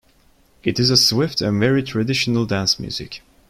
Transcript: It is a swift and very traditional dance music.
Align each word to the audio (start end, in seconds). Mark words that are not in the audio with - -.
It 0.63 0.79
is 0.79 0.89
a 0.89 0.97
swift 0.97 1.41
and 1.41 1.59
very 1.59 1.83
traditional 1.83 2.47
dance 2.47 2.79
music. 2.79 3.21